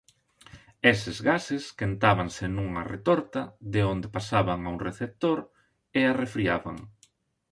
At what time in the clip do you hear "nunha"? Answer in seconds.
2.49-2.83